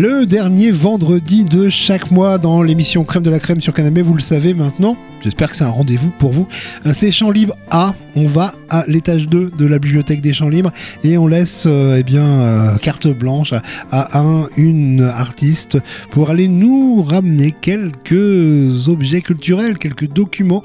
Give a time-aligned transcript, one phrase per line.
[0.00, 4.14] le dernier vendredi de chaque mois dans l'émission Crème de la Crème sur Canapé, vous
[4.14, 4.96] le savez maintenant.
[5.22, 6.48] J'espère que c'est un rendez-vous pour vous.
[6.86, 7.94] Euh, c'est Champs Libres A.
[8.16, 10.70] On va à l'étage 2 de la bibliothèque des Champs Libres
[11.04, 13.52] et on laisse euh, eh bien euh, carte blanche
[13.90, 15.78] à, un, une artiste
[16.10, 20.64] pour aller nous ramener quelques objets culturels, quelques documents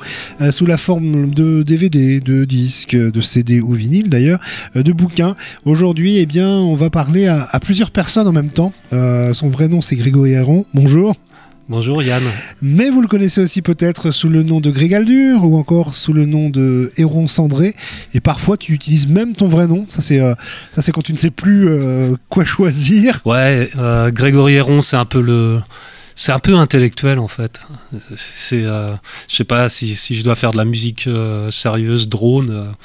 [0.52, 4.40] sous la forme de DVD, de disques, de CD ou vinyle d'ailleurs,
[4.76, 5.36] de bouquins.
[5.66, 8.74] Aujourd'hui, eh bien, on va parler à, à, plusieurs personnes en même temps.
[8.92, 10.66] son vrai nom, c'est Grégory Héron.
[10.74, 11.16] Bonjour.
[11.68, 12.22] Bonjour Yann.
[12.62, 16.28] Mais vous le connaissez aussi peut-être sous le nom de Grégaldur ou encore sous le
[16.28, 17.74] nom de Héron Cendré.
[18.14, 19.88] Et parfois tu utilises même ton vrai nom.
[19.90, 20.36] Ça c'est euh,
[20.72, 23.20] ça c'est quand tu ne sais plus euh, quoi choisir.
[23.26, 25.60] Ouais, euh, Grégory Héron c'est un peu le
[26.14, 27.66] c'est un peu intellectuel en fait.
[28.16, 31.10] C'est je sais pas si, si, je dois faire de la musique
[31.50, 32.76] sérieuse drone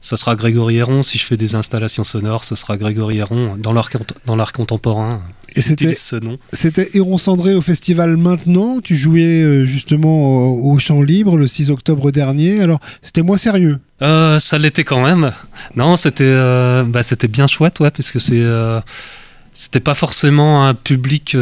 [0.00, 1.02] ça sera Grégory Héron.
[1.02, 5.22] Si je fais des installations sonores, ce sera Grégory Héron dans l'art contemporain.
[5.56, 6.38] Et c'était ce nom.
[6.52, 8.80] C'était Héron Cendré au festival maintenant.
[8.80, 12.60] Tu jouais euh, justement au, Champ Libre le 6 octobre dernier.
[12.60, 13.78] Alors c'était moins sérieux.
[14.02, 15.32] Euh, ça l'était quand même.
[15.74, 18.44] Non, c'était euh, bah, c'était bien chouette, ouais, parce que c'est
[19.54, 21.36] c'était pas forcément un public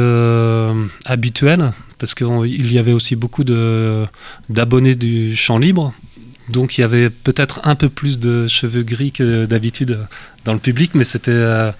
[1.05, 4.07] habituel, parce qu'il y avait aussi beaucoup de
[4.49, 5.93] d'abonnés du Champ Libre.
[6.49, 9.99] Donc il y avait peut-être un peu plus de cheveux gris que d'habitude
[10.45, 11.73] dans le public, mais c'était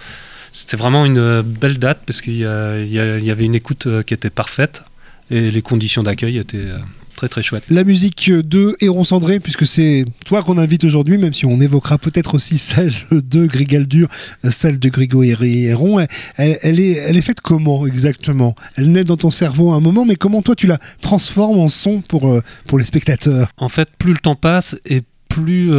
[0.57, 4.85] c'était vraiment une belle date parce qu'il y, avait une écoute euh, qui était parfaite
[5.31, 6.79] et les conditions d'accueil étaient euh,
[7.15, 7.67] très très chouettes.
[7.69, 11.99] La musique de Héron Cendré, puisque c'est toi qu'on invite aujourd'hui, même si on évoquera
[11.99, 14.09] peut-être aussi celle de Grigaldur,
[14.49, 16.01] celle de Grégory Héron,
[16.39, 18.55] elle, elle, est, elle est faite comment exactement?
[18.77, 21.69] Elle naît dans ton cerveau à un moment, mais comment toi tu la transformes en
[21.69, 23.49] son pour, euh, pour les spectateurs?
[23.59, 25.71] En fait, plus le temps passe et plus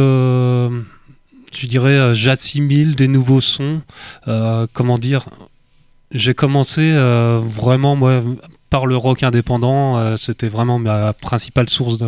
[1.52, 3.80] je dirais, euh, j'assimile des nouveaux sons.
[4.26, 5.26] Euh, comment dire
[6.12, 8.22] J'ai commencé euh, vraiment, moi,
[8.70, 10.16] par le rock indépendant.
[10.16, 11.98] C'était vraiment ma principale source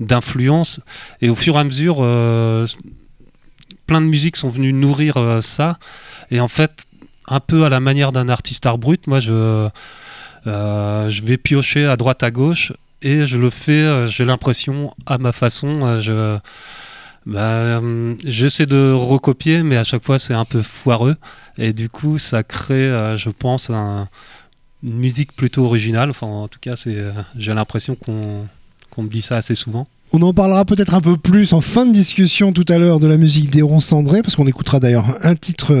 [0.00, 0.80] d'influence.
[1.20, 1.96] Et au fur et à mesure,
[3.86, 5.78] plein de musiques sont venues nourrir ça.
[6.30, 6.86] Et en fait,
[7.28, 9.68] un peu à la manière d'un artiste art brut, moi, je,
[10.46, 12.72] je vais piocher à droite à gauche
[13.02, 16.00] et je le fais, j'ai l'impression, à ma façon.
[17.26, 21.16] Bah, euh, J'essaie de recopier, mais à chaque fois c'est un peu foireux.
[21.58, 24.08] Et du coup, ça crée, euh, je pense, un,
[24.82, 26.10] une musique plutôt originale.
[26.10, 29.86] Enfin, en tout cas, euh, j'ai l'impression qu'on me dit ça assez souvent.
[30.14, 33.06] On en parlera peut-être un peu plus en fin de discussion tout à l'heure de
[33.06, 35.74] la musique d'Héron Cendré, parce qu'on écoutera d'ailleurs un titre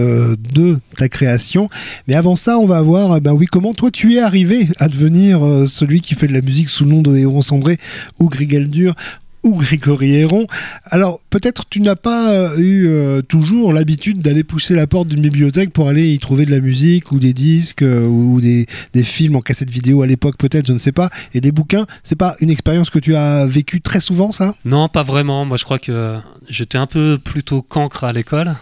[0.54, 1.68] de ta création.
[2.08, 5.68] Mais avant ça, on va voir, ben oui, comment toi tu es arrivé à devenir
[5.68, 7.76] celui qui fait de la musique sous le nom de Héron Cendré
[8.20, 8.94] ou Grigaldur
[9.42, 10.46] ou Grégory Héron.
[10.84, 15.20] Alors peut-être tu n'as pas euh, eu euh, toujours l'habitude d'aller pousser la porte d'une
[15.20, 18.66] bibliothèque pour aller y trouver de la musique ou des disques euh, ou des,
[19.02, 21.86] films en cassette vidéo à l'époque peut-être, je ne sais pas, et des bouquins.
[22.04, 24.54] C'est pas une expérience que tu as vécue très souvent ça?
[24.64, 25.44] Non, pas vraiment.
[25.44, 28.54] Moi je crois que j'étais un peu plutôt cancre à l'école.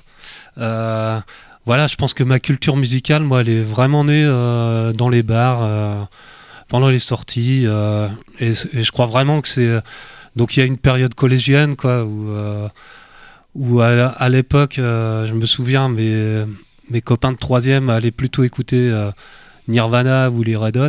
[0.57, 6.09] voilà, je pense que ma culture musicale, moi, elle est vraiment née dans les bars,
[6.69, 7.67] pendant les sorties,
[8.41, 9.81] et, et, je crois vraiment que c'est
[10.37, 12.31] donc il y a une période collégienne, quoi, où,
[13.81, 16.47] euh, à, l'époque, euh, je me souviens, mes,
[17.03, 19.11] copains de troisième allaient plutôt écouter euh,
[19.69, 20.89] Nirvana ou les Red Hot.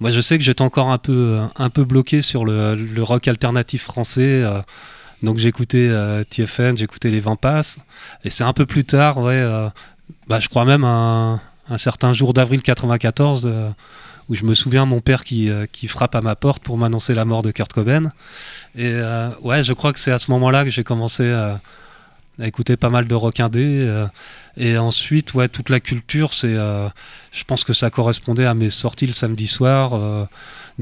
[0.00, 3.82] Moi, je sais que j'étais encore un peu, un peu bloqué sur le, rock alternatif
[3.82, 4.42] français.
[5.22, 5.90] donc j'écoutais
[6.28, 7.76] TFN, j'écoutais les Vampas.
[8.24, 9.46] Et c'est un peu plus tard, ouais,
[10.26, 13.48] bah, je crois même un, un certain jour d'avril 94
[14.28, 17.24] où je me souviens mon père qui, qui frappe à ma porte pour m'annoncer la
[17.24, 18.08] mort de Kurt Cobain.
[18.74, 21.60] Et euh, ouais, je crois que c'est à ce moment-là que j'ai commencé à,
[22.40, 23.84] écouter pas mal de rock indé.
[23.86, 24.06] Euh,
[24.56, 26.88] et ensuite, ouais, toute la culture, c'est, euh,
[27.30, 30.28] je pense que ça correspondait à mes sorties le samedi soir.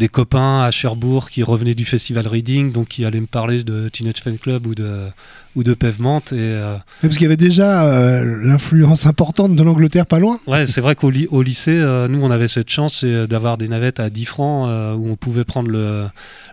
[0.00, 3.88] Des copains à Cherbourg qui revenaient du festival Reading, donc qui allaient me parler de
[3.88, 5.06] Teenage Fan Club ou de,
[5.54, 6.22] ou de Pavement.
[6.32, 6.60] Et,
[7.00, 10.40] parce qu'il y avait déjà l'influence importante de l'Angleterre pas loin.
[10.46, 14.10] Ouais, c'est vrai qu'au au lycée, nous, on avait cette chance d'avoir des navettes à
[14.10, 16.06] 10 francs où on pouvait prendre le,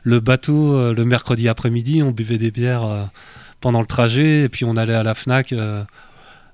[0.03, 3.03] le bateau euh, le mercredi après-midi, on buvait des bières euh,
[3.59, 5.83] pendant le trajet, et puis on allait à la FNAC euh,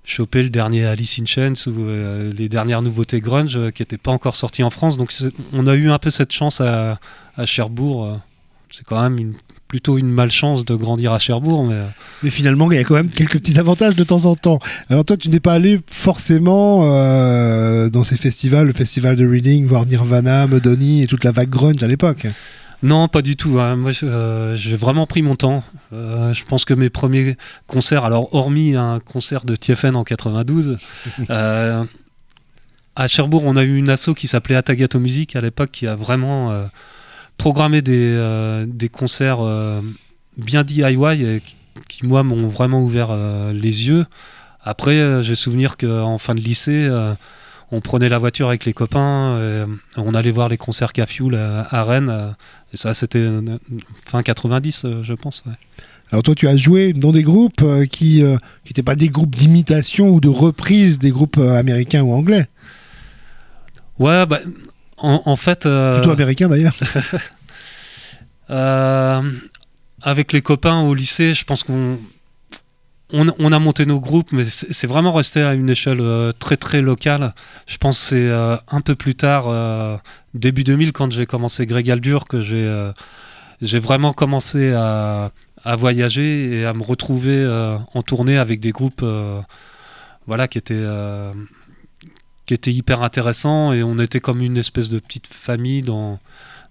[0.05, 1.87] choper le dernier Alice in Chains ou
[2.35, 4.97] les dernières nouveautés grunge qui n'étaient pas encore sorties en France.
[4.97, 5.13] Donc
[5.53, 6.99] on a eu un peu cette chance à,
[7.45, 8.19] Cherbourg.
[8.69, 9.33] c'est quand même
[9.67, 11.65] plutôt une malchance de grandir à Cherbourg.
[11.65, 11.81] Mais...
[12.21, 14.59] mais finalement, il y a quand même quelques petits avantages de temps en temps.
[14.89, 16.81] Alors toi, tu n'es pas allé forcément
[17.89, 21.81] dans ces festivals, le festival de Reading, voir Nirvana, Medoni et toute la vague grunge
[21.81, 22.27] à l'époque.
[22.83, 23.59] Non, pas du tout.
[23.61, 23.77] Hein.
[23.77, 25.63] Moi, euh, j'ai vraiment pris mon temps.
[25.93, 30.77] Euh, je pense que mes premiers concerts, alors hormis un concert de TFN en 92,
[31.29, 31.85] euh,
[32.97, 35.95] à Cherbourg, on a eu une asso qui s'appelait Atagato Music à l'époque qui a
[35.95, 36.53] vraiment
[37.37, 39.39] programmé des, des concerts
[40.37, 41.41] bien DIY et
[41.87, 43.17] qui, moi, m'ont vraiment ouvert
[43.51, 44.05] les yeux.
[44.61, 46.87] Après, j'ai souvenir qu'en fin de lycée,
[47.73, 49.67] on prenait la voiture avec les copains,
[49.97, 52.35] on allait voir les concerts Cafioul à, à Rennes.
[52.71, 53.27] et ça, c'était
[54.05, 55.43] fin 90, je pense.
[56.13, 59.35] Alors toi, tu as joué dans des groupes euh, qui n'étaient euh, pas des groupes
[59.35, 62.47] d'imitation ou de reprise des groupes euh, américains ou anglais.
[63.97, 64.37] Ouais, bah,
[64.99, 65.61] en, fait...
[65.61, 66.75] Plutôt américain d'ailleurs.
[70.03, 71.97] avec les copains au lycée, je pense qu'on
[73.13, 76.01] on, a monté nos groupes, mais c'est vraiment resté à une échelle
[76.39, 77.33] très très locale.
[77.67, 80.01] Je pense que c'est un peu plus tard,
[80.33, 85.31] début 2000, quand j'ai commencé Greg Aldur, que j'ai vraiment commencé à,
[85.63, 89.41] à voyager et à me retrouver euh, en tournée avec des groupes euh,
[90.27, 91.33] voilà, qui, étaient, euh,
[92.45, 96.19] qui étaient hyper intéressants et on était comme une espèce de petite famille dans,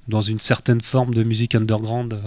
[0.08, 2.18] dans une certaine forme de musique underground.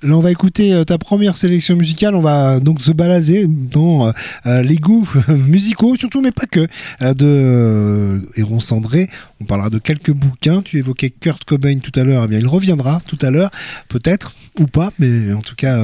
[0.00, 2.14] Là, on va écouter euh, ta première sélection musicale.
[2.14, 4.12] On va donc se balader dans euh,
[4.46, 6.68] euh, les goûts musicaux, surtout, mais pas que,
[7.00, 9.10] de Héron Cendré.
[9.40, 10.62] On parlera de quelques bouquins.
[10.62, 12.22] Tu évoquais Kurt Cobain tout à l'heure.
[12.24, 13.50] Eh bien, il reviendra tout à l'heure,
[13.88, 15.76] peut-être ou pas, mais en tout cas,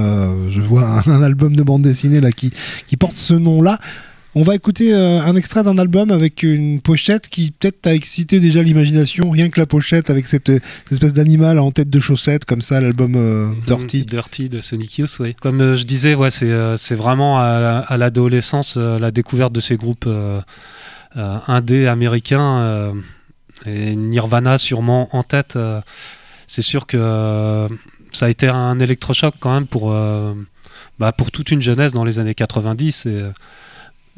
[0.48, 3.80] je vois un, album de bande dessinée qui porte ce nom-là.
[4.36, 8.40] On va écouter euh, un extrait d'un album avec une pochette qui peut-être t'a excité
[8.40, 10.50] déjà l'imagination, rien que la pochette avec cette,
[10.90, 14.04] espèce d'animal en tête de chaussette comme ça, l'album euh, mm, Dirty.
[14.04, 15.36] Dirty de Sonic Youth, oui.
[15.40, 20.08] Comme euh, je disais, ouais, c'est vraiment à, l'adolescence la découverte de ces groupes
[21.14, 22.92] indés américains
[23.66, 25.56] et Nirvana sûrement en tête.
[26.48, 27.68] c'est sûr que
[28.12, 29.94] ça a été un électrochoc quand même pour,
[30.98, 33.22] bah, pour toute une jeunesse dans les années 90 et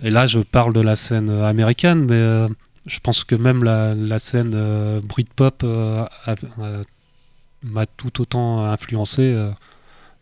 [0.02, 2.48] et là, je parle de la scène américaine, mais euh,
[2.86, 6.04] je pense que même la, scène euh, Britpop euh,
[7.62, 9.34] m'a tout autant influencé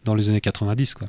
[0.04, 0.94] dans les années 90.
[0.94, 1.08] Quoi.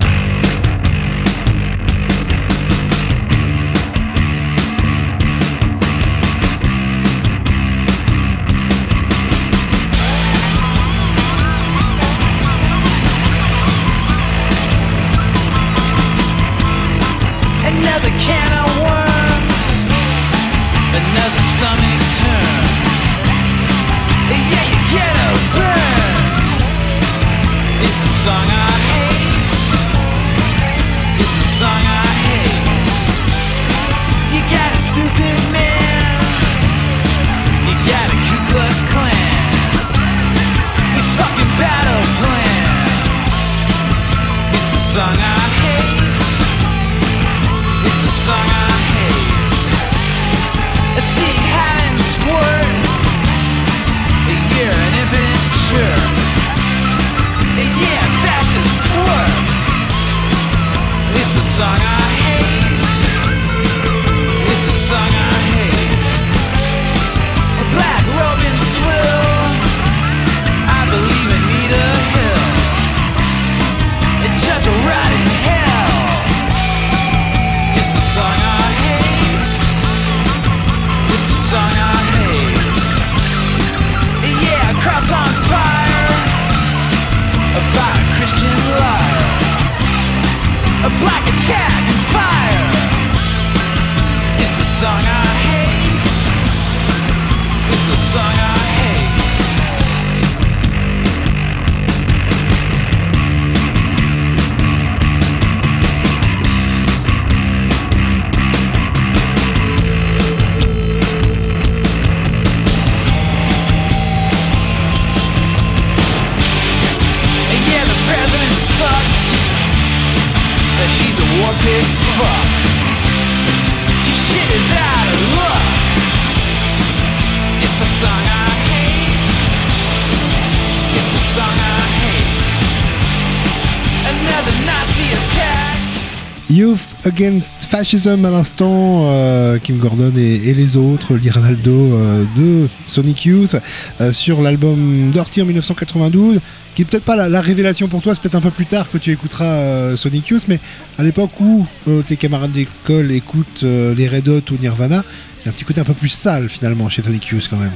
[137.17, 143.55] Against Fascism à l'instant, euh, Kim Gordon et, les autres, Liraldo euh, de Sonic Youth,
[144.01, 146.41] euh, sur l'album Dirty en 1992,
[146.75, 148.97] qui est peut-être pas la, révélation pour toi, c'est peut-être un peu plus tard que
[148.97, 150.59] tu écouteras Sonic Youth, mais
[150.97, 151.65] à l'époque où
[152.05, 155.05] tes camarades d'école écoutent les Red Hot ou Nirvana,
[155.39, 157.57] il y a un petit côté un peu plus sale finalement chez Sonic Youth quand
[157.57, 157.71] même.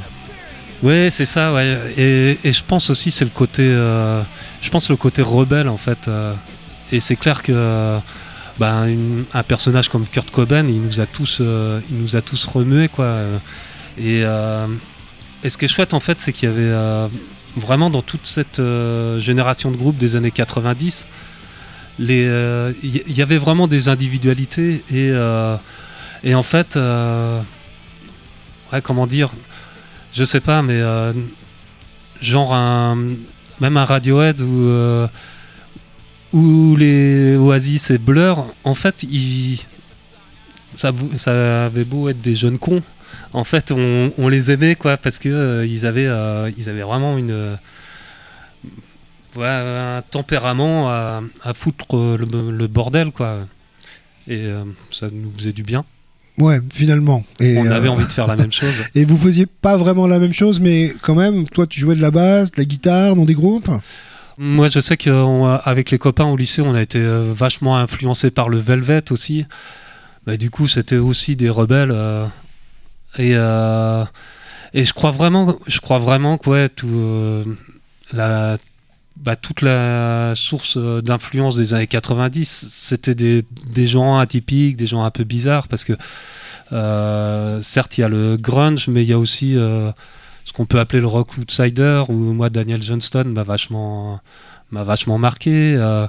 [0.83, 1.77] Ouais, c'est ça, ouais.
[1.97, 6.09] Et, et, je pense aussi c'est le côté, je pense le côté rebelle en fait.
[6.91, 8.01] et c'est clair que
[8.59, 12.45] ben, un personnage comme Kurt Cobain, il nous a tous, euh, il nous a tous
[12.45, 13.17] remué quoi.
[13.97, 17.09] Et, et, ce qui est chouette en fait, c'est qu'il y avait
[17.57, 18.61] vraiment dans toute cette
[19.17, 21.07] génération de groupes des années 90,
[21.99, 25.11] il y, avait vraiment des individualités et,
[26.23, 27.41] et en fait, ouais,
[28.81, 29.31] comment dire,
[30.13, 30.81] je sais pas, mais
[32.21, 32.97] genre un,
[33.59, 35.09] même un Radiohead ou
[36.33, 39.59] ou les Oasis et Blur, en fait, ils,
[40.75, 42.83] ça, ça avait beau être des jeunes cons,
[43.33, 47.17] en fait, on, les aimait quoi, parce que euh, ils avaient, euh, ils avaient vraiment
[47.17, 47.57] une,
[49.37, 51.21] un tempérament à,
[51.53, 53.47] foutre le, bordel quoi,
[54.27, 55.85] et euh, ça nous faisait du bien.
[56.37, 57.25] Ouais, finalement.
[57.41, 58.81] Et on avait envie de faire la même chose.
[58.95, 62.01] Et vous faisiez pas vraiment la même chose, mais quand même, toi, tu jouais de
[62.01, 63.69] la basse, de la guitare dans des groupes?
[64.41, 68.47] Moi, je sais qu'avec les copains au lycée, on a été euh, vachement influencé par
[68.47, 69.45] le Velvet aussi.
[70.25, 71.91] Bah, du coup, c'était aussi des rebelles.
[71.91, 72.25] Euh,
[73.17, 74.05] et, euh,
[74.73, 77.43] et je crois vraiment, je crois vraiment que ouais, tout,
[78.13, 78.55] la,
[79.17, 83.43] bah, toute la source d'influence des années 90, c'était des,
[83.73, 85.93] des, gens atypiques, des gens un peu bizarres, parce que
[87.61, 89.57] certes, il y a le grunge, mais il y a aussi
[90.45, 94.19] ce qu'on peut appeler le rock outsider, où moi, Daniel Johnston m'a vachement,
[94.71, 95.75] m'a vachement marqué.
[95.75, 96.07] Euh,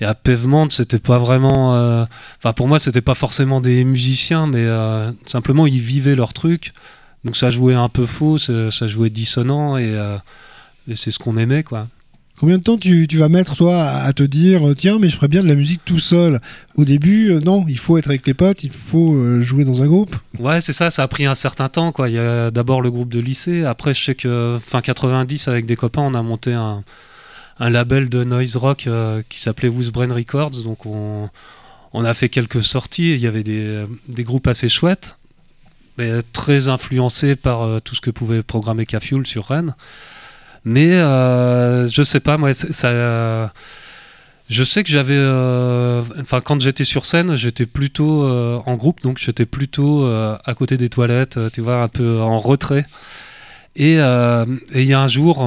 [0.00, 1.74] et à Pavement, c'était pas vraiment.
[1.74, 2.04] Euh,
[2.38, 6.72] enfin, pour moi, c'était pas forcément des musiciens, mais euh, simplement, ils vivaient leur truc.
[7.24, 9.96] Donc ça jouait un peu faux, ça, jouait dissonant, et,
[10.88, 11.86] et c'est ce qu'on aimait, quoi.
[12.38, 15.28] Combien de temps tu, vas mettre, toi, à te dire euh, tiens, mais je ferais
[15.28, 16.40] bien de la musique tout seul?
[16.74, 19.82] Au début, euh, non, il faut être avec les potes, il faut euh, jouer dans
[19.82, 21.92] un groupe Ouais, c'est ça, ça a pris un certain temps.
[21.92, 22.08] Quoi.
[22.08, 25.66] Il y a d'abord le groupe de lycée, après, je sais que fin 90, avec
[25.66, 26.82] des copains, on a monté un,
[27.60, 28.88] label de noise rock
[29.28, 30.62] qui s'appelait Brain Records.
[30.64, 31.30] Donc on,
[31.94, 33.86] a fait quelques sorties, il y avait des,
[34.24, 35.16] groupes assez chouettes,
[35.96, 39.76] mais très influencés par tout ce que pouvait programmer K-Fuel sur Rennes.
[40.64, 43.52] Mais euh, je sais pas, moi, ça.
[44.48, 45.16] je sais que j'avais.
[45.16, 50.54] Euh, enfin, quand j'étais sur scène, j'étais plutôt euh, en groupe, donc j'étais plutôt à
[50.56, 52.86] côté des toilettes, tu vois, un peu en retrait.
[53.76, 55.38] Et il y a un jour,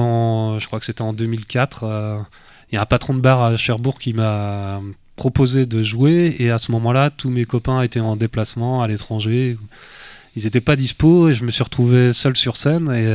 [0.58, 2.24] je crois que c'était en 2004,
[2.72, 4.80] il y a un patron de bar à Cherbourg qui m'a
[5.14, 6.36] proposé de jouer.
[6.38, 9.56] Et à ce moment-là, tous mes copains étaient en déplacement à l'étranger.
[10.36, 12.92] Ils n'étaient pas dispo et je me suis retrouvé seul sur scène.
[12.92, 13.06] Et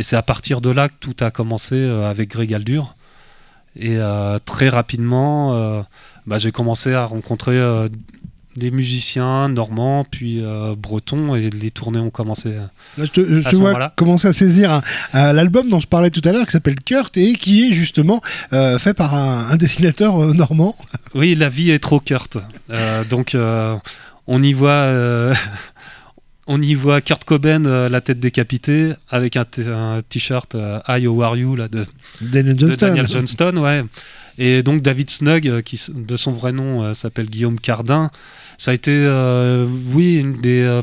[0.00, 2.96] et c'est à partir de là que tout a commencé euh, avec Greg Aldur.
[3.76, 5.82] Et euh, très rapidement, euh,
[6.26, 7.60] bah, j'ai commencé à rencontrer
[8.56, 10.42] des musiciens normands, puis
[10.76, 12.54] bretons, et les tournées ont commencé.
[12.54, 14.80] Là, je te, vois commencer à saisir
[15.12, 18.94] l'album dont je parlais tout à l'heure, qui s'appelle Kurt, et qui est justement fait
[18.94, 20.74] par un, dessinateur normand.
[21.14, 22.38] Oui, la vie est trop Kurt.
[23.08, 23.36] donc,
[24.26, 25.32] on y voit
[26.52, 29.44] on y voit Kurt Cobain, euh, la tête décapitée, avec un,
[30.08, 31.86] t-shirt euh, I Are You là, de,
[32.20, 32.58] Daniel
[33.08, 33.56] Johnston.
[33.58, 33.84] ouais.
[34.36, 38.10] Et donc David Snug, euh, qui de son vrai nom s'appelle Guillaume Cardin,
[38.58, 38.90] ça a été,
[39.92, 40.80] oui, des,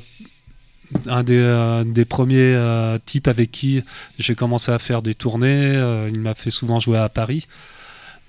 [1.06, 2.58] un des, premiers
[3.06, 3.84] types avec qui
[4.18, 5.74] j'ai commencé à faire des tournées.
[6.14, 7.46] il m'a fait souvent jouer à Paris.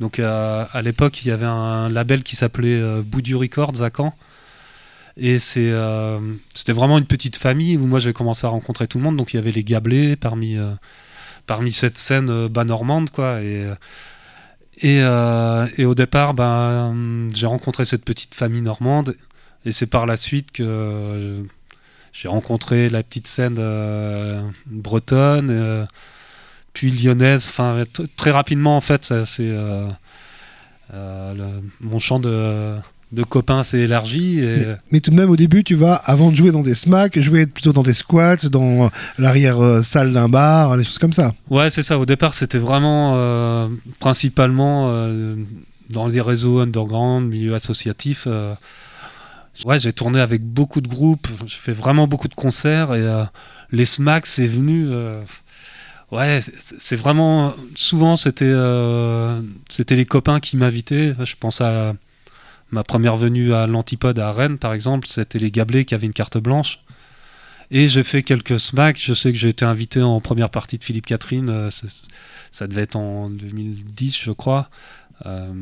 [0.00, 4.12] Donc à l'époque, il y avait un label qui s'appelait Boudu Records à Caen
[5.18, 6.18] et euh,
[6.54, 9.16] c'était vraiment une petite famille où moi j'ai commencé à rencontrer tout le monde.
[9.16, 10.70] Donc il y avait les Gablés parmi, euh,
[11.46, 13.10] parmi cette scène euh, bas normande.
[13.10, 13.66] Quoi, et,
[14.80, 19.16] et, et, au départ, ben, j'ai rencontré cette petite famille normande.
[19.64, 21.42] Et c'est par la suite que
[22.12, 23.56] j'ai rencontré la petite scène
[24.66, 25.88] bretonne,
[26.72, 27.44] puis lyonnaise.
[27.44, 27.82] Enfin,
[28.16, 29.52] très rapidement, en fait, c'est
[30.92, 32.76] mon champ de
[33.12, 34.42] de copains s'est élargi.
[34.92, 37.46] Mais, tout de même, au début, tu vas, avant de jouer dans des smacks, jouer
[37.46, 41.32] plutôt dans des squats, dans l'arrière-salle d'un bar, des choses comme ça.
[41.50, 41.98] Ouais, c'est ça.
[41.98, 45.36] Au départ, c'était vraiment euh, principalement euh,
[45.90, 48.24] dans les réseaux underground, milieu associatif.
[48.26, 48.54] Euh.
[49.64, 53.24] ouais, j'ai tourné avec beaucoup de groupes, je fais vraiment beaucoup de concerts et
[53.72, 54.88] les smacks, c'est venu.
[56.10, 56.40] Ouais,
[56.78, 58.54] c'est vraiment souvent c'était
[59.68, 61.12] c'était les copains qui m'invitaient.
[61.22, 61.94] Je pense à
[62.70, 66.12] Ma première venue à l'Antipode à Rennes, par exemple, c'était les Gablés qui avaient une
[66.12, 66.80] carte blanche.
[67.70, 68.98] Et j'ai fait quelques smacks.
[68.98, 71.50] Je sais que j'ai été invité en première partie de Philippe Catherine.
[71.50, 71.70] Euh,
[72.50, 74.70] ça devait être en 2010, je crois.
[75.26, 75.52] Euh,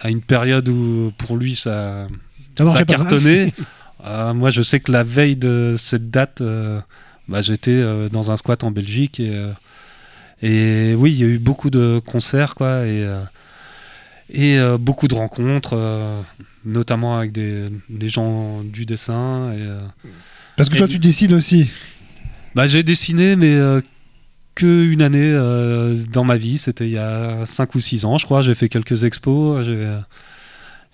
[0.00, 2.08] à une période où pour lui ça,
[2.56, 3.52] ça cartonnait.
[4.04, 6.40] Euh, moi, je sais que la veille de cette date,
[7.26, 9.18] bah, j'étais dans un squat en Belgique.
[9.18, 9.32] Et,
[10.42, 12.54] et, oui, il y a eu beaucoup de concerts.
[12.54, 12.86] quoi.
[12.86, 13.04] Et
[14.30, 16.20] et euh, beaucoup de rencontres, euh,
[16.64, 17.70] notamment avec des,
[18.08, 19.52] gens du dessin.
[19.52, 19.80] Et, euh,
[20.56, 21.70] Parce que toi, tu décides aussi.
[22.54, 23.58] Bah, j'ai dessiné, mais
[24.54, 25.32] que une année
[26.10, 26.58] dans ma vie.
[26.58, 28.42] C'était il y a 5 ou 6 ans, je crois.
[28.42, 29.66] J'ai fait quelques expos.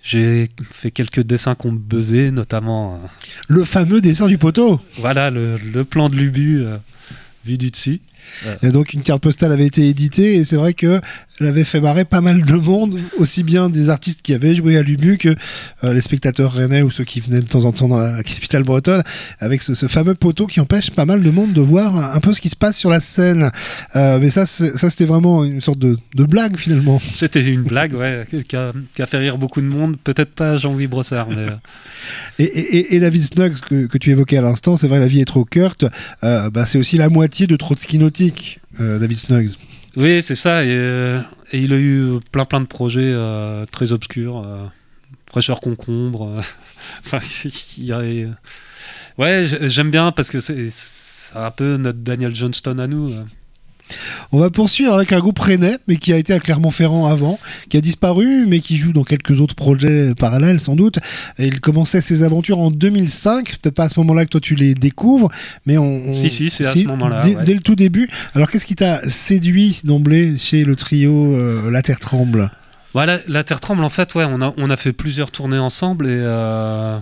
[0.03, 2.99] J'ai, fait quelques dessins qu'on me buzzait, notamment.
[3.47, 4.81] Le fameux dessin du poteau.
[4.97, 6.65] voilà, le, le plan de l'Ubu
[7.45, 8.01] vu du dessus.
[8.61, 10.99] Et donc une carte postale avait été éditée et c'est vrai que
[11.39, 14.77] elle avait fait marrer pas mal de monde, aussi bien des artistes qui avaient joué
[14.77, 15.35] à l'Ubu que
[15.83, 18.63] euh, les spectateurs rennais ou ceux qui venaient de temps en temps dans la capitale
[18.63, 19.03] bretonne,
[19.39, 22.33] avec ce, ce fameux poteau qui empêche pas mal de monde de voir un, peu
[22.33, 23.51] ce qui se passe sur la scène.
[23.95, 27.01] Euh, mais ça, ça c'était vraiment une sorte de, de blague finalement.
[27.11, 29.97] C'était une blague, ouais, qui a, qui a fait rire beaucoup de monde.
[30.03, 31.37] Peut-être pas Jean-Louis Brossard, mais.
[31.37, 31.49] euh,
[32.39, 35.21] Et, et- et- David Snuggs que, que tu évoquais à l'instant, c'est vrai, la vie
[35.21, 35.45] est trop
[36.23, 37.97] euh, bah, c'est aussi la moitié de Trotsky
[38.79, 39.51] Euh, David Snuggs.
[39.95, 40.63] Oui, c'est ça.
[40.63, 44.43] Et, euh, et il a eu plein plein de projets euh, très obscurs.
[45.29, 46.29] fraîcheur concombre.
[49.17, 50.69] ouais, j'aime bien parce que c'est
[51.35, 53.11] un peu notre Daniel Johnston à nous.
[54.31, 57.77] On va poursuivre avec un groupe rennais, mais qui a été à Clermont-Ferrand avant, qui
[57.77, 60.99] a disparu, mais qui joue dans quelques autres projets parallèles sans doute.
[61.37, 64.55] Et il commençait ses aventures en 2005, peut-être pas à ce moment-là que toi tu
[64.55, 65.29] les découvres,
[65.65, 65.83] mais on...
[66.07, 67.43] on- Si, si, c'est à ce moment-là, Dès, ouais.
[67.43, 68.09] dès le tout début.
[68.33, 72.49] Alors qu'est-ce qui t'a séduit d'emblée chez le trio euh, La Terre Tremble?
[72.93, 73.83] Voilà, la Terre tremble.
[73.83, 76.13] En fait, ouais, on a on a fait plusieurs tournées ensemble et.
[76.13, 76.97] euh,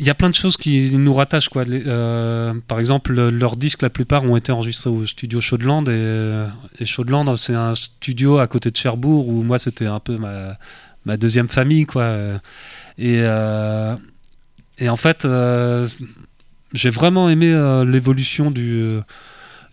[0.00, 1.50] il y a plein de choses qui nous rattachent.
[1.50, 1.64] Quoi.
[1.68, 5.84] Euh, par exemple, le- leurs disques, la plupart ont été enregistrés au studio Chaudeland.
[5.88, 6.44] Et,
[6.78, 11.16] et Chaudeland, c'est un studio à côté de Cherbourg où moi, c'était un peu ma,
[11.18, 11.84] deuxième famille.
[11.84, 12.06] Quoi.
[12.96, 13.94] Et, euh,
[14.78, 15.86] et en fait, euh,
[16.72, 18.96] j'ai vraiment aimé euh, l'évolution du,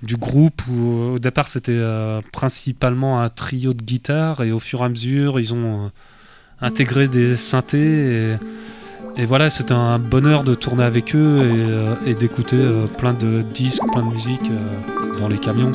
[0.03, 4.43] groupe où au départ, c'était euh, principalement un trio de guitare.
[4.43, 5.89] Et au fur et à mesure, ils ont euh,
[6.59, 8.35] intégré des synthés.
[9.19, 11.39] Et voilà, c'était un bonheur de tourner avec eux
[12.05, 15.71] et, euh, d'écouter euh, plein de disques, plein de musique euh, dans les camions.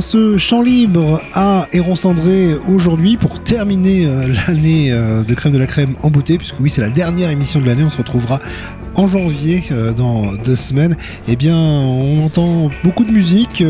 [0.00, 5.58] Ce champ libre à Héron Cendré aujourd'hui, pour terminer euh, l'année euh, de Crème de
[5.58, 8.38] la Crème en beauté, puisque oui, c'est la dernière émission de l'année, on se retrouvera
[8.94, 13.64] en janvier, euh, dans deux semaines, eh bien, on entend beaucoup de musique.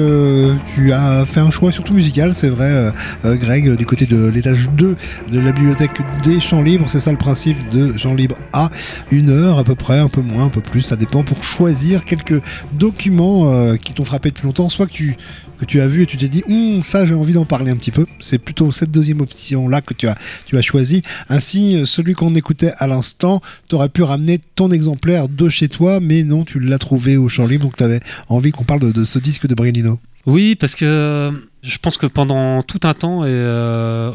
[0.74, 2.92] tu as fait un choix surtout musical, c'est vrai,
[3.24, 4.96] Greg, du côté de l'étage 2
[5.32, 6.86] de la bibliothèque des Champs Libres.
[6.88, 8.70] C'est ça le principe de Champs Libres à
[9.10, 12.04] une heure à peu près, un peu moins, un peu plus, ça dépend pour choisir
[12.04, 12.42] quelques
[12.74, 15.16] documents qui t'ont frappé depuis longtemps, soit que tu
[15.58, 17.76] que tu as vu et tu t'es dit Hum, ça j'ai envie d'en parler un
[17.76, 20.16] petit peu c'est plutôt cette deuxième option là que tu as
[20.46, 25.28] tu as choisi ainsi euh, celui qu'on écoutait à l'instant t'aurais pu ramener ton exemplaire
[25.28, 28.52] de chez toi mais non tu l'as trouvé au champ libre donc tu avais envie
[28.52, 32.06] qu'on parle de, ce disque de Brian Eno Oui, parce que euh, je pense que
[32.06, 34.12] pendant tout un temps, et euh,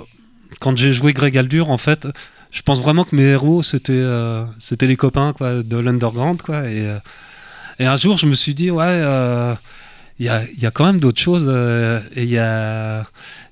[0.60, 2.08] quand j'ai joué Greg Aldur, en fait,
[2.52, 4.04] je pense vraiment que mes héros, c'était
[4.60, 6.42] c'était les copains quoi, de l'underground.
[6.42, 6.98] Quoi, et,
[7.80, 9.02] et un jour, je me suis dit, ouais,
[10.20, 13.06] il y, a, y a quand même d'autres choses, euh, et il y a,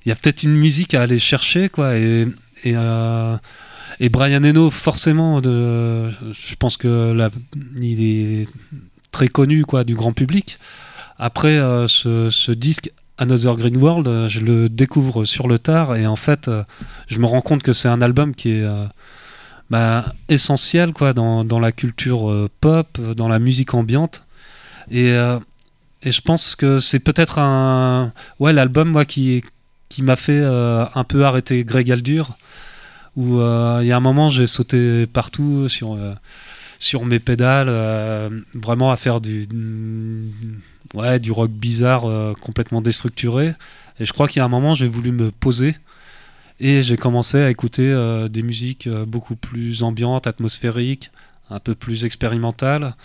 [0.05, 1.69] y a peut-être une musique à aller chercher.
[1.69, 2.27] Quoi, et,
[2.63, 3.35] et, euh,
[3.99, 7.29] et Brian Eno, forcément, de, je pense que
[7.79, 8.47] il est
[9.11, 10.59] très connu quoi, du grand public.
[11.17, 16.07] Après, euh, ce, ce disque Another Green World, je le découvre sur le tard et
[16.07, 16.49] en fait,
[17.07, 18.67] je me rends compte que c'est un album qui est
[19.69, 24.25] bah, essentiel quoi, dans, dans la culture pop, dans la musique ambiante.
[24.89, 25.15] Et,
[26.03, 29.43] et je pense que c'est peut-être un ouais, l'album moi, qui,
[29.89, 32.37] qui m'a fait euh, un peu arrêter Greg Aldur,
[33.15, 35.93] où euh, il y a un moment, j'ai sauté partout sur.
[35.93, 36.13] euh,
[36.79, 37.69] sur mes pédales,
[38.55, 39.47] vraiment à faire du,
[40.95, 42.07] ouais, du rock bizarre,
[42.41, 43.53] complètement déstructuré.
[43.99, 45.75] Et je crois qu'il y a un moment, j'ai voulu me poser
[46.59, 47.85] et j'ai commencé à écouter
[48.31, 51.11] des musiques beaucoup plus ambiantes, atmosphériques,
[51.51, 52.95] un peu plus expérimentales.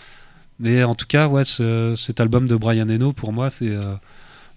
[0.59, 3.93] Mais en tout cas, ouais, ce- cet album de Brian Eno, pour moi, c'est euh,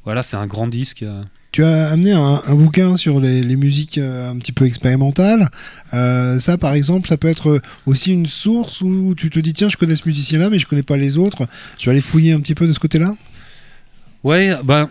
[0.04, 1.04] voilà, c'est un grand disque.
[1.52, 5.48] tu as amené un, un bouquin sur les, les musiques euh, un petit peu expérimentales.
[5.92, 9.68] Euh, ça, par exemple, ça peut être aussi une source où tu te dis tiens,
[9.68, 11.46] je connais ce musicien-là, mais je connais pas les autres.
[11.76, 13.14] Tu vas aller fouiller un petit peu de ce côté-là.
[14.22, 14.88] Ouais, bah,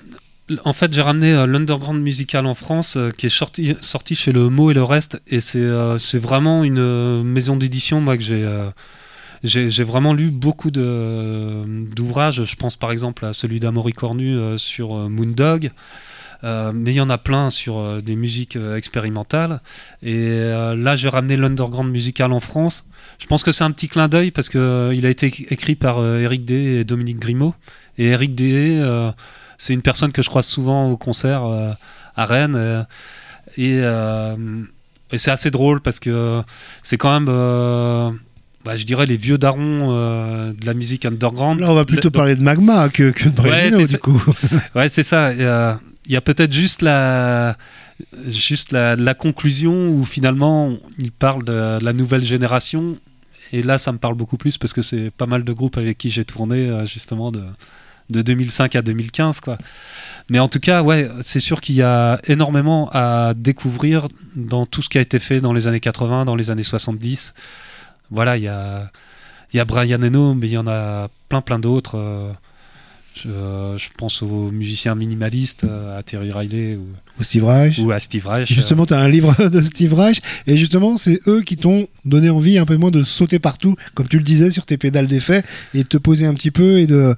[0.65, 4.31] en fait, j'ai ramené euh, l'underground musical en France, euh, qui est sorti, sorti chez
[4.31, 5.59] Le Mot et le Reste, et c'est
[6.19, 8.47] vraiment une maison d'édition, moi, que j'ai
[9.43, 12.43] j'ai vraiment lu beaucoup d'ouvrages.
[12.43, 15.71] Je pense par exemple à celui d'Amaury Cornu euh, sur euh, Moondog.
[16.43, 19.59] Euh, mais il y en a plein sur des musiques expérimentales.
[20.03, 22.85] Et là, j'ai ramené l'underground musical en France.
[23.17, 26.01] Je pense que c'est un petit clin d'œil parce qu'il il a été écrit par
[26.01, 27.53] Eric D et Dominique Grimaud.
[27.97, 28.81] Et Eric D,
[29.57, 31.43] c'est une personne que je croise souvent au concert
[32.15, 32.87] à Rennes.
[33.57, 33.81] et
[35.17, 36.41] c'est assez drôle parce que
[36.83, 38.19] c'est quand même,
[38.65, 41.59] bah, je dirais, les vieux darons euh, de la musique underground.
[41.59, 43.97] Là, on va plutôt Le- parler de Magma que, que de Brian Ouais, du ça.
[43.97, 44.21] coup.
[44.75, 45.33] Ouais, c'est ça.
[45.33, 47.55] Il y a, il y a peut-être juste la,
[48.27, 52.97] juste la, la conclusion où finalement il parle de la nouvelle génération.
[53.51, 55.97] Et là, ça me parle beaucoup plus parce que c'est pas mal de groupes avec
[55.97, 57.41] qui j'ai tourné euh, justement de,
[58.11, 59.57] de 2005 à 2015, quoi.
[60.29, 64.83] Mais en tout cas, ouais, c'est sûr qu'il y a énormément à découvrir dans tout
[64.83, 67.33] ce qui a été fait dans les années 80, dans les années 70.
[68.11, 68.89] Voilà, il y a,
[69.53, 71.97] il y a Brian Eno, mais il y en a plein, plein d'autres.
[71.97, 72.31] euh,
[73.15, 73.29] je,
[73.77, 77.77] je pense aux musiciens minimalistes, euh, à Terry Riley ou, Steve Reich.
[77.79, 78.47] ou à Steve Reich.
[78.53, 82.29] Justement, tu as un livre de Steve Reich, et justement, c'est eux qui t'ont donné
[82.29, 85.43] envie un peu moins de sauter partout, comme tu le disais, sur tes pédales d'effet,
[85.73, 87.13] et de te poser un petit peu et de,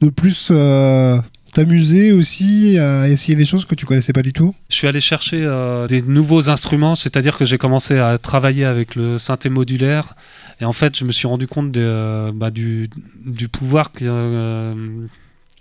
[0.00, 1.18] de plus euh,
[1.56, 4.54] t'amuser aussi à essayer des choses que tu connaissais pas du tout?
[4.68, 8.94] Je suis allé chercher euh, des nouveaux instruments, c'est-à-dire que j'ai commencé à travailler avec
[8.94, 10.16] le synthé modulaire.
[10.60, 12.90] Et en fait, je me suis rendu compte de, euh, bah, du,
[13.24, 15.06] du pouvoir euh,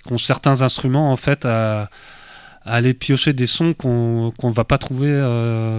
[0.05, 1.89] qu'ont certains instruments en fait à,
[2.65, 5.13] à aller piocher des sons qu'on qu'on va pas trouver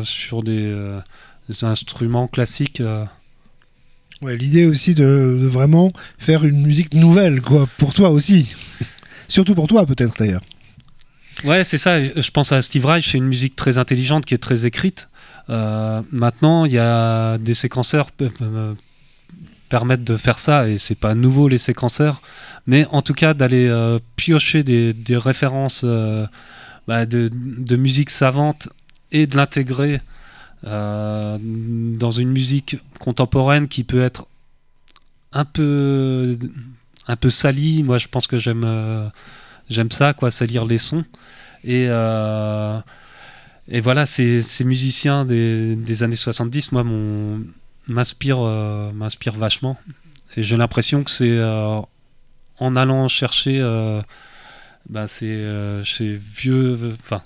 [0.02, 0.74] sur des,
[1.50, 2.82] des instruments classiques.
[4.22, 8.54] Ouais, l'idée aussi de, de vraiment faire une musique nouvelle, quoi, pour toi aussi.
[9.28, 10.42] Surtout pour toi, peut-être d'ailleurs.
[11.44, 12.00] Ouais, c'est ça.
[12.00, 15.08] Je pense à Steve Reich, c'est une musique très intelligente qui est très écrite.
[15.50, 18.08] Euh, maintenant, il y a des séquenceurs
[19.68, 22.22] permettre de faire ça, et c'est pas nouveau les séquenceurs,
[22.66, 26.24] mais en tout cas d'aller euh, piocher des, références euh,
[26.86, 28.68] bah, de, musique savante
[29.12, 30.00] et de l'intégrer
[30.62, 34.26] dans une musique contemporaine qui peut être
[35.32, 36.36] un peu
[37.06, 37.82] un peu salie.
[37.82, 39.08] Moi, je pense que j'aime euh,
[39.68, 41.04] j'aime ça, quoi, salir les sons.
[41.64, 42.78] Et, euh,
[43.68, 46.84] et voilà, ces, ces musiciens des, des années 70, moi,
[47.88, 48.90] m'inspirent euh,
[49.34, 49.76] vachement.
[50.36, 51.80] Et j'ai l'impression que c'est euh,
[52.58, 53.60] en allant chercher
[54.88, 57.22] bah, euh, chez vieux, enfin,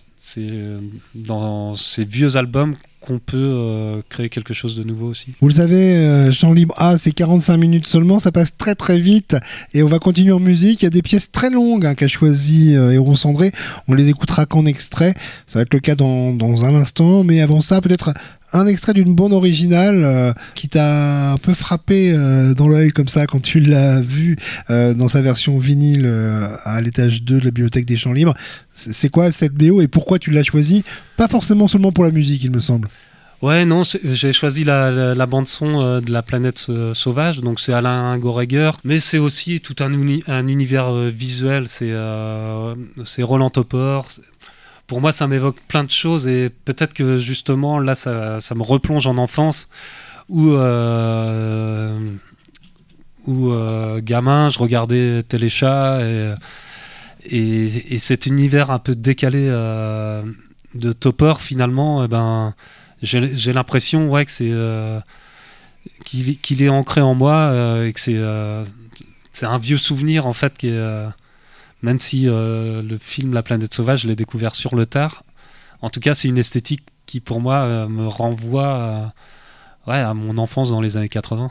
[1.15, 5.35] dans ces vieux albums qu'on peut euh, créer quelque chose de nouveau aussi.
[5.41, 8.99] Vous le savez, euh, Chant Libre A, c'est 45 minutes seulement, ça passe très très
[8.99, 9.37] vite.
[9.73, 10.83] Et on va continuer en musique.
[10.83, 13.53] Il y a des pièces très longues hein, qu'a choisi euh, Héron Cendré.
[13.89, 15.15] On les écoutera qu'en extrait.
[15.47, 17.25] Ça va être le cas dans, dans un instant.
[17.25, 18.13] Mais avant ça, peut-être
[18.53, 23.09] un extrait d'une bande originale euh, qui t'a un peu frappé euh, dans l'œil comme
[23.09, 24.37] ça quand tu l'as vu
[24.71, 26.07] euh, dans sa version vinyle
[26.65, 28.35] à l'étage 2 de la bibliothèque des Champs Libres.
[28.73, 30.85] C'est quoi cette BO et pourquoi tu l'as choisi?
[31.17, 32.89] Pas forcément seulement pour la musique, il me semble.
[33.43, 38.71] Ouais, non, j'ai choisi la, bande son de la planète sauvage, donc c'est Alain Goreger,
[38.85, 39.91] mais c'est aussi tout un,
[40.27, 41.93] un univers visuel, c'est
[43.23, 44.09] Roland Topor.
[44.91, 48.63] Pour moi, ça m'évoque plein de choses et peut-être que justement là, ça, ça me
[48.65, 49.69] replonge en enfance
[50.29, 52.17] où, euh,
[53.25, 56.35] où euh, gamin, je regardais Téléchat et,
[57.25, 60.25] et, et cet univers un peu décalé euh,
[60.75, 62.57] de Topor, finalement, eh ben
[63.01, 64.53] j'ai l'impression ouais, que c'est
[66.05, 71.07] qu'il est ancré en moi et que c'est un vieux souvenir en fait qui est,
[71.83, 75.25] même si euh, le film La planète sauvage je l'ai découvert sur le tard.
[75.83, 79.13] En tout cas c'est une esthétique qui pour moi euh, me renvoie
[79.87, 81.51] à, mon enfance dans les années 80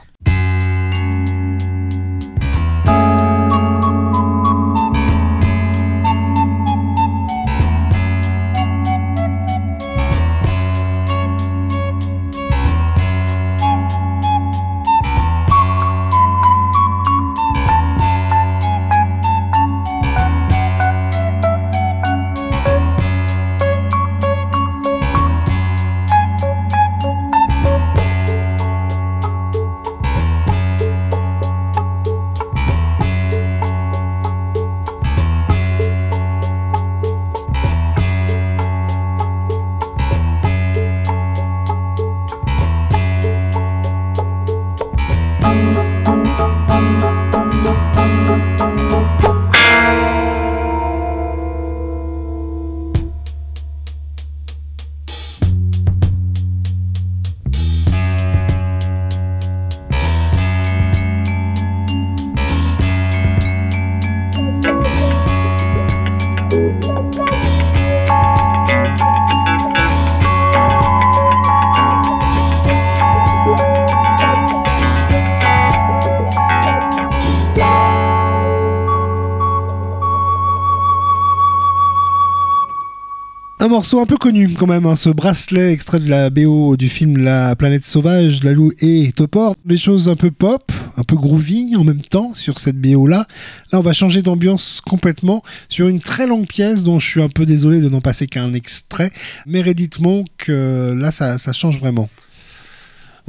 [83.69, 87.17] morceau un peu connu quand même, hein, ce bracelet extrait de la BO du film
[87.17, 89.55] La planète sauvage, Lalou et Topor.
[89.63, 93.27] Des choses un peu pop, un peu groovy en même temps sur cette BO là.
[93.71, 97.29] Là on va changer d'ambiance complètement sur une très longue pièce dont je suis un
[97.29, 99.12] peu désolé de n'en passer qu'un extrait.
[99.45, 102.10] Meredith Monk, là ça, ça change vraiment.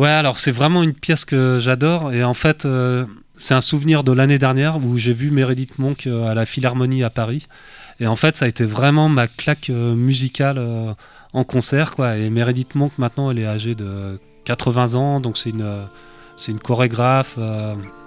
[0.00, 3.04] Ouais, alors c'est vraiment une pièce que j'adore et en fait euh,
[3.36, 7.04] c'est un souvenir de l'année dernière où j'ai vu Meredith Monk euh, à la Philharmonie
[7.04, 7.46] à Paris
[8.00, 10.92] et en fait ça a été vraiment ma claque euh, musicale euh,
[11.32, 12.16] en concert quoi.
[12.16, 15.84] Et Meredith Monk maintenant elle est âgée de 80 ans donc c'est une euh,
[16.36, 17.38] c'est une chorégraphe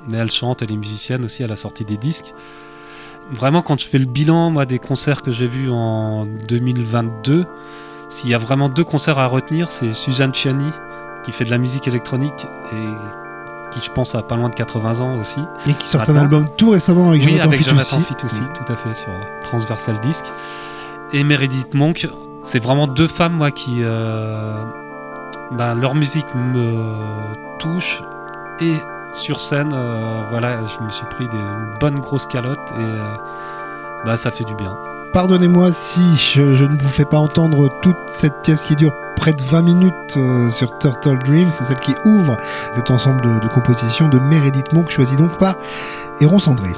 [0.10, 2.34] mais elle chante elle est musicienne aussi elle a sorti des disques.
[3.32, 7.46] Vraiment quand je fais le bilan moi des concerts que j'ai vus en 2022
[8.10, 10.72] s'il y a vraiment deux concerts à retenir c'est Suzanne Chiani
[11.24, 13.23] qui fait de la musique électronique et
[13.74, 15.40] qui je pense a pas loin de 80 ans aussi.
[15.68, 16.16] Et qui sort un Attends.
[16.18, 18.06] album tout récemment avec oui, Jonathan avec Fit Jonathan aussi.
[18.06, 19.12] Fit aussi, tout à fait, sur
[19.44, 20.26] Transversal Disc.
[21.12, 22.08] Et Meredith Monk,
[22.42, 23.80] c'est vraiment deux femmes, moi, qui.
[23.82, 24.64] euh,
[25.52, 26.76] bah, leur musique me
[27.60, 28.02] touche
[28.60, 28.76] et
[29.14, 33.16] sur scène, euh, voilà, je me suis pris des une bonne grosse calotte et euh,
[34.06, 34.76] bah, ça fait du bien.
[35.14, 39.44] Pardonnez-moi si je, ne vous fais pas entendre toute cette pièce qui dure près de
[39.44, 41.52] 20 minutes euh, sur Turtle Dream.
[41.52, 42.36] C'est celle qui ouvre
[42.74, 45.56] cet ensemble de, compositions de Meredith Monk, choisi donc par
[46.20, 46.72] Héron Cendré.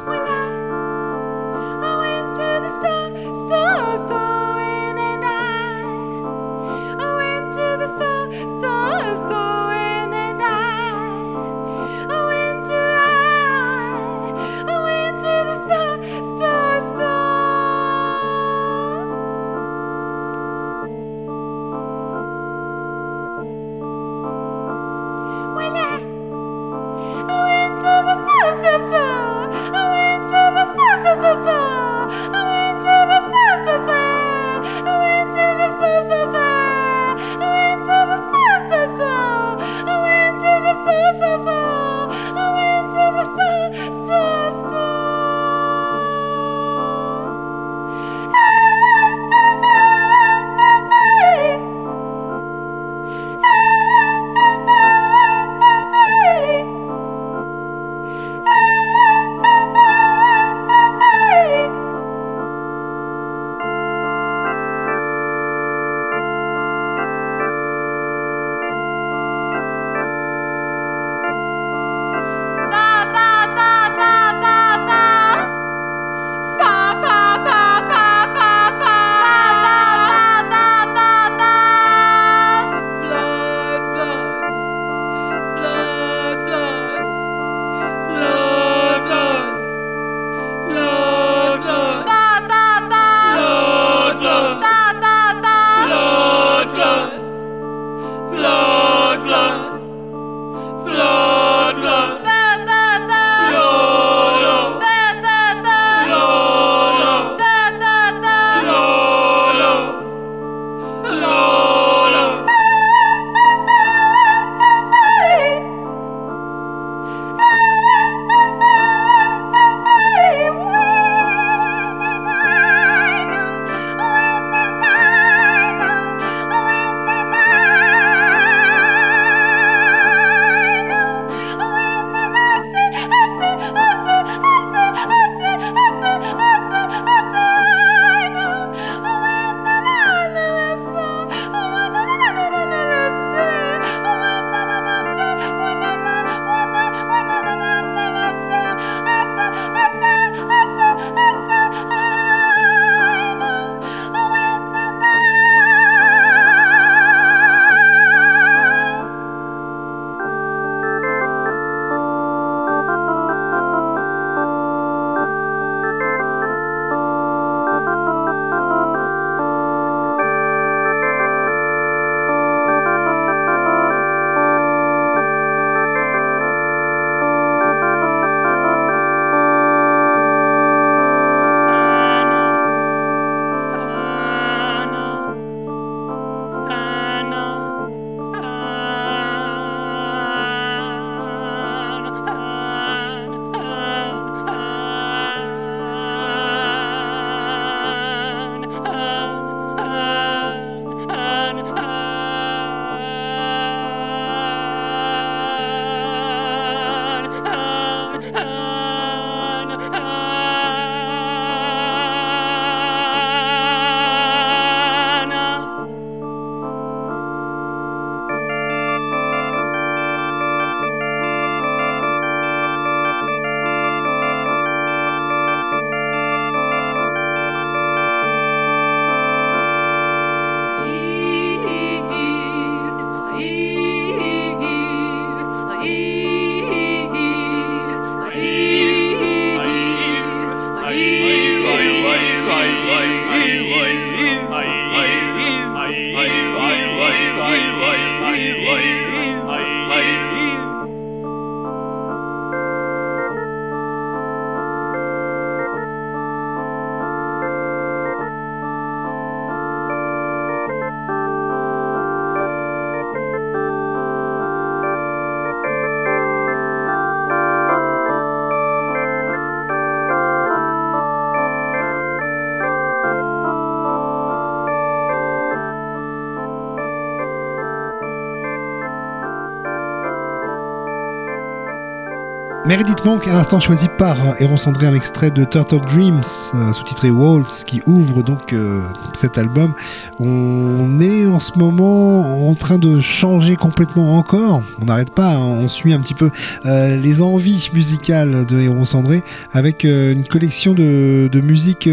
[282.68, 286.24] Meredith Monk, à l'instant choisi par Héron Cendré, un extrait de Turtle Dreams,
[286.56, 288.82] euh, sous-titré Waltz, qui ouvre donc euh,
[289.14, 289.76] cet album.
[290.18, 294.64] On est en ce moment en train de changer complètement encore.
[294.82, 296.32] On n'arrête pas, hein, on suit un petit peu
[296.66, 299.22] euh, les envies musicales de Héron Cendré
[299.54, 301.88] avec une collection de, musique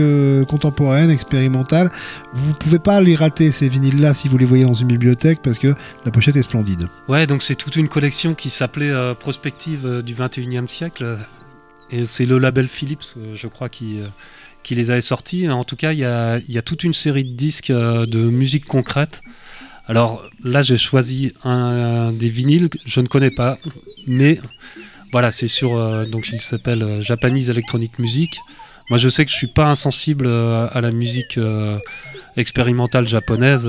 [0.49, 1.91] contemporaine, expérimentale.
[2.33, 5.59] Vous pouvez pas les rater ces vinyles-là si vous les voyez dans une bibliothèque parce
[5.59, 5.75] que
[6.07, 6.89] la pochette est splendide.
[7.09, 11.17] Ouais, donc c'est toute une collection qui s'appelait Prospective du 21e siècle.
[11.93, 14.07] Et c'est le label Philips, euh, je crois, qui, euh,
[14.63, 15.49] qui les avait sortis.
[15.49, 18.19] En tout cas, il y a, y a toute une série de disques euh, de
[18.19, 19.21] musique concrète.
[19.87, 23.59] Alors là, j'ai choisi un, des vinyles que je ne connais pas,
[24.07, 24.41] mais
[25.11, 26.07] voilà, c'est sur.
[26.07, 28.39] donc il s'appelle Japanese Electronic Music.
[28.89, 31.39] Moi, je sais que je suis pas insensible à la musique
[32.37, 33.69] expérimentale japonaise.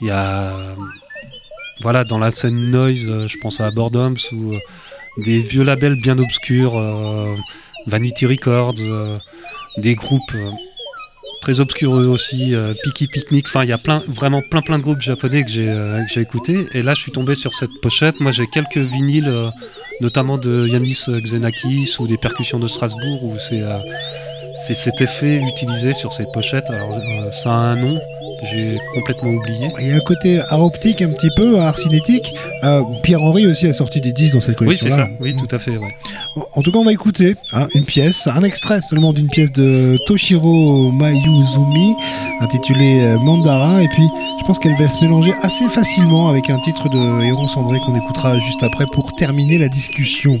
[0.00, 0.54] Il y a
[1.80, 4.54] voilà, dans la scène noise, je pense à Boredoms ou
[5.18, 7.34] des vieux labels bien obscurs, euh,
[7.86, 9.18] Vanity Records, euh,
[9.76, 10.50] des groupes euh,
[11.42, 12.54] très obscurs eux aussi,
[12.84, 13.46] Piki Picnic.
[13.46, 16.66] Enfin, il y a plein, vraiment plein plein de groupes japonais que j'ai écoutés.
[16.74, 18.20] Et là, je suis tombé sur cette pochette.
[18.20, 19.32] Moi, j'ai quelques vinyles,
[20.00, 23.62] notamment de Yanis Xenakis ou des percussions de Strasbourg où c'est
[24.66, 26.68] c'est cet effet utilisé sur ces pochettes.
[26.70, 27.98] Alors, euh, ça a un nom,
[28.50, 29.70] j'ai complètement oublié.
[29.80, 32.34] Il y a un côté art optique un petit peu, art cinétique.
[32.64, 35.06] Euh, Pierre-Henri aussi a sorti des disques dans cette Oui, c'est ça.
[35.20, 35.76] Oui, tout à fait.
[35.76, 35.94] Ouais.
[36.54, 39.96] En tout cas, on va écouter hein, une pièce, un extrait seulement d'une pièce de
[40.06, 41.94] Toshiro Mayuzumi
[42.40, 43.82] intitulée euh, Mandara.
[43.82, 44.06] Et puis,
[44.40, 47.96] je pense qu'elle va se mélanger assez facilement avec un titre de Héron Cendré qu'on
[47.96, 50.40] écoutera juste après pour terminer la discussion.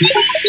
[0.00, 0.08] Yeah.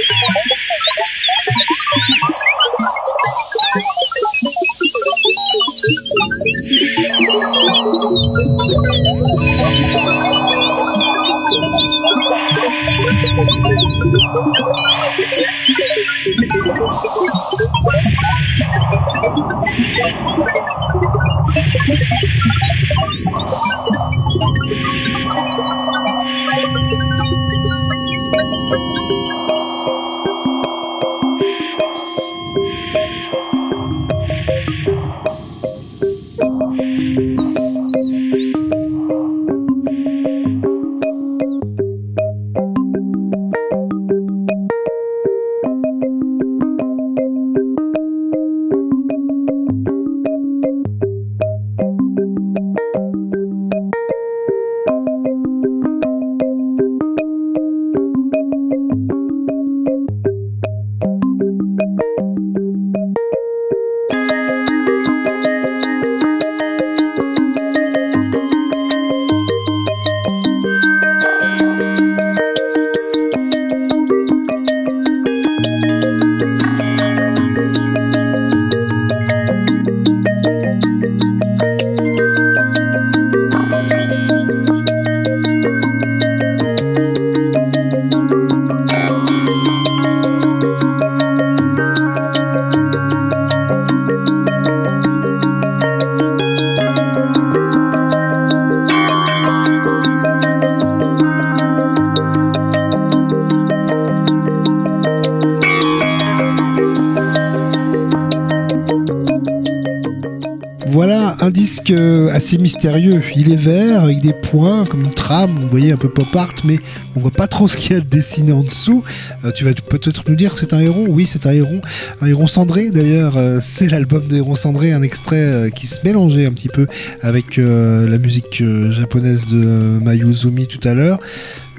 [112.46, 113.24] assez mystérieux.
[113.36, 116.54] Il est vert avec des points comme une trame, vous voyez un peu pop art,
[116.64, 116.78] mais
[117.16, 119.04] on voit pas trop ce qu'il y a de dessiné en dessous.
[119.43, 121.82] Euh, tu vas peut-être nous dire que c'est un héron Oui, c'est un héron.
[122.22, 126.06] Un héron cendré d'ailleurs, euh, c'est l'album de Héron cendré, un extrait euh, qui se
[126.06, 126.86] mélangeait un petit peu
[127.24, 131.20] avec la musique japonaise de Mayuzumi tout à l'heure.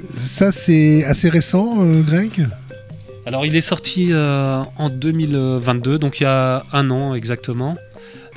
[0.03, 2.45] Ça, c'est assez récent, Greg?
[3.25, 7.77] Alors il est sorti en 2022, donc il y a un an exactement,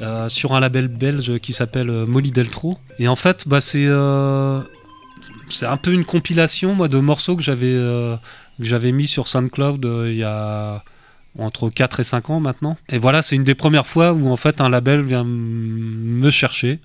[0.00, 2.78] euh, sur un label belge qui s'appelle euh, Molly Deltro.
[2.98, 4.60] Et en fait, bah, c'est euh,
[5.50, 9.84] c'est un peu une compilation moi, de morceaux que j'avais que j'avais mis sur SoundCloud
[10.06, 10.82] il y a
[11.38, 12.76] entre 4 et 5 ans maintenant.
[12.88, 16.80] Et voilà, c'est une des premières fois où en fait un label vient me chercher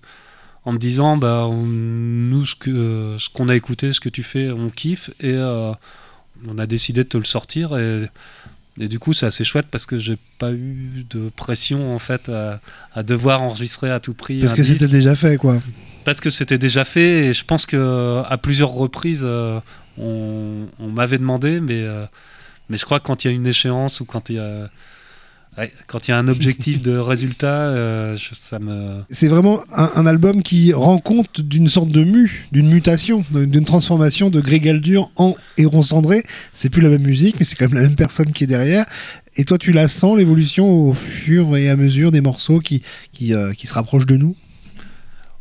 [0.63, 4.49] en me disant bah nous ce que ce qu'on a écouté, ce que tu fais,
[4.51, 7.77] on kiffe et on a décidé de te le sortir
[8.79, 12.27] et du coup c'est assez chouette parce que j'ai pas eu de pression en fait
[12.29, 12.59] à,
[12.93, 15.61] à devoir enregistrer à tout prix Parce que c'était déjà fait, quoi.
[16.03, 19.59] parce que c'était déjà fait et je pense que à plusieurs reprises euh,
[19.97, 22.05] on, on m'avait demandé mais euh,
[22.69, 24.69] mais je crois que quand il y a une échéance ou quand il y a
[25.57, 29.61] ouais, quand il y a un objectif de résultat euh, je- ça me C'est vraiment
[29.75, 34.39] un, un album qui rend compte d'une sorte de mue, d'une mutation, d'une transformation de
[34.41, 36.23] Greg Aldur en Héron Cendré.
[36.53, 38.85] C'est plus la même musique, mais c'est quand même la même personne qui est derrière.
[39.37, 42.81] Et toi, tu la sens, l'évolution, au fur et à mesure des morceaux qui,
[43.11, 44.35] qui, euh, qui se rapprochent de nous?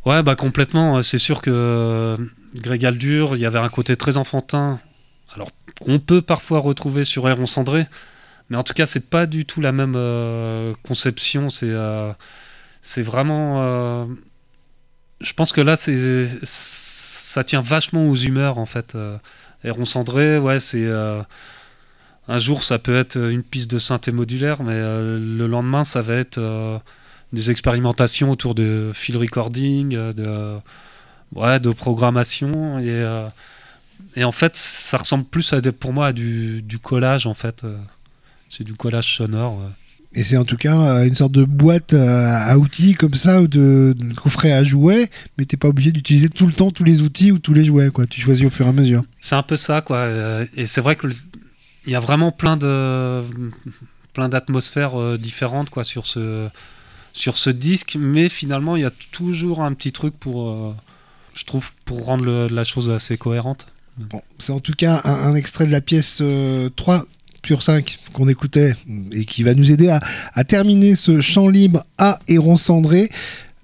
[0.05, 1.01] Ouais, bah complètement.
[1.01, 2.17] C'est sûr que euh,
[2.55, 4.79] Greg Aldur, il y avait un côté très enfantin,
[5.33, 5.49] alors
[5.79, 7.87] qu'on peut parfois retrouver sur Héron Cendré,
[8.49, 11.49] mais en tout cas, c'est pas du tout la même euh, conception.
[11.49, 12.13] C'est euh,
[12.97, 13.63] vraiment.
[13.63, 14.05] euh,
[15.21, 18.95] je pense que là, c'est ça tient vachement aux humeurs en fait.
[19.63, 20.87] Héron Cendré, ouais, c'est.
[22.27, 26.15] un jour, ça peut être une piste de synthé modulaire, mais le lendemain, ça va
[26.15, 26.81] être
[27.33, 30.57] des expérimentations autour de field recording, de,
[31.33, 32.77] ouais, de programmation.
[32.79, 33.29] Et,
[34.15, 37.65] et en fait, ça ressemble plus pour moi à du, du collage, en fait.
[38.45, 38.49] Euh.
[38.49, 39.57] C'est du collage sonore.
[39.57, 39.69] ouais.
[40.17, 43.41] Et c'est en tout cas euh, une sorte de boîte euh, à outils comme ça,
[43.41, 46.85] ou de, de coffret à jouets, mais t'es pas obligé d'utiliser tout le temps tous
[46.85, 48.05] les outils ou tous les jouets, quoi.
[48.05, 49.03] Tu choisis au fur et à mesure.
[49.19, 49.97] C'est un peu ça, quoi.
[49.97, 51.15] euh, Et c'est vrai que le-
[51.85, 53.21] il y a vraiment plein de
[54.13, 56.47] plein d'atmosphères euh, différentes, quoi, sur ce
[57.11, 57.97] sur ce disque.
[57.99, 60.73] Mais finalement, il y a toujours un petit truc pour, euh,
[61.33, 63.67] je trouve, pour rendre le- la chose assez cohérente.
[63.97, 67.05] Bon, c'est en tout cas un, un extrait de la pièce euh, 3
[67.45, 68.75] sur 5 qu'on écoutait
[69.11, 69.99] et qui va nous aider à,
[70.33, 73.09] à terminer ce chant libre à Héron Cendré.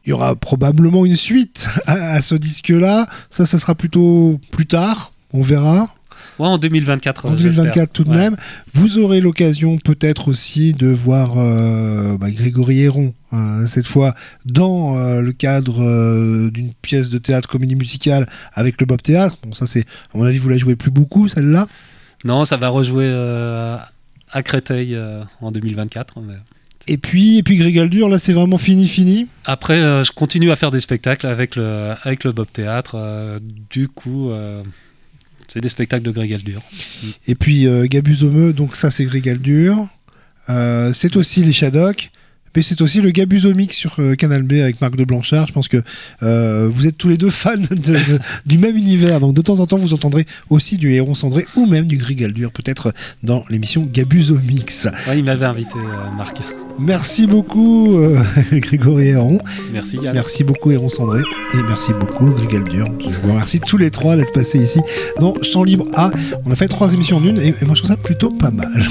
[0.05, 3.07] Il y aura probablement une suite à, à ce disque-là.
[3.29, 5.13] Ça, ça sera plutôt plus tard.
[5.33, 5.93] On verra.
[6.39, 7.25] Ouais, en 2024.
[7.27, 7.87] En euh, 2024 j'espère.
[7.89, 8.15] tout de Ouais.
[8.17, 8.35] même.
[8.73, 14.15] Vous aurez l'occasion peut-être aussi de voir euh, bah, Grégory Héron, euh, cette fois
[14.45, 19.37] dans euh, le cadre euh, d'une pièce de théâtre comédie musicale avec le Bob Théâtre.
[19.43, 21.67] Bon, ça c'est, à mon avis, vous la jouez plus beaucoup celle-là.
[22.23, 23.77] Non, ça va rejouer euh,
[24.31, 26.19] à Créteil euh, en 2024.
[26.21, 26.35] mais-
[26.87, 29.27] Et puis, et puis Greg Aldur, là c'est vraiment fini, fini.
[29.45, 32.97] Après, euh, je continue à faire des spectacles avec le, avec le Bob Théâtre.
[33.69, 34.31] du coup,
[35.47, 36.61] c'est des spectacles de Greg Aldur.
[37.27, 39.87] Et puis Gabusomeux, donc ça c'est Greg Aldur.
[40.49, 42.09] Euh, c'est aussi les Shadocks.
[42.55, 45.47] Mais c'est aussi le Gabusomix sur euh, Canal B avec Marc de Blanchard.
[45.47, 45.81] Je pense que
[46.23, 49.19] euh, vous êtes tous les deux fans de- de- du même univers.
[49.19, 52.23] Donc de temps en temps, vous entendrez aussi du Héron Cendré ou même du Greg
[52.23, 52.93] Aldur, peut-être
[53.23, 54.87] dans l'émission Gabusomix.
[55.07, 56.37] Ouais, il m'avait invité, euh, Marc.
[56.79, 57.97] Merci beaucoup,
[58.51, 59.39] Grégory Héron.
[59.71, 60.13] Merci Yann.
[60.13, 61.19] Merci beaucoup, Héron Cendré.
[61.53, 62.87] Et merci beaucoup, Greg Aldur.
[62.99, 64.79] Je vous remercie tous les trois d'être passés ici
[65.19, 66.11] dans Champ Libre A.
[66.45, 68.51] On a fait trois émissions en une et, et moi je trouve ça plutôt pas
[68.51, 68.67] mal.